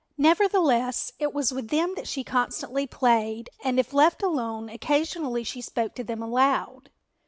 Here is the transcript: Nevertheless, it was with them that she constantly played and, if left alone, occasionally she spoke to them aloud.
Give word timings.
Nevertheless, 0.17 1.11
it 1.19 1.31
was 1.31 1.53
with 1.53 1.67
them 1.67 1.93
that 1.93 2.07
she 2.07 2.23
constantly 2.23 2.87
played 2.87 3.51
and, 3.63 3.79
if 3.79 3.93
left 3.93 4.23
alone, 4.23 4.67
occasionally 4.67 5.43
she 5.43 5.61
spoke 5.61 5.93
to 5.93 6.03
them 6.03 6.23
aloud. 6.23 6.89